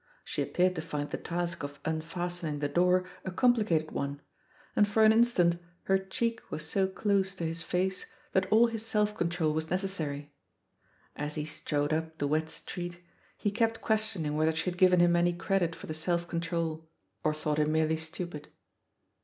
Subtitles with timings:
[0.23, 4.19] She appeared to find the task of unfastening the door a compli cated one,
[4.75, 8.83] and for an instant her cheek was so close to his face that all his
[8.83, 10.29] self control was nec essary.
[11.15, 12.99] As he strode up the wet street,
[13.37, 16.41] he kept questioning whether she had given him any credit THE POSITION OP PEGGY HARPER
[16.41, 16.89] 79 for the self control,
[17.23, 18.47] or thought him merely stupid.